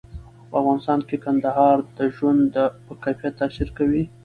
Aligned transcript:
په 0.49 0.55
افغانستان 0.61 0.99
کې 1.07 1.17
کندهار 1.25 1.77
د 1.97 1.99
ژوند 2.15 2.51
په 2.85 2.93
کیفیت 3.03 3.33
تاثیر 3.41 3.69
کوي. 3.77 4.03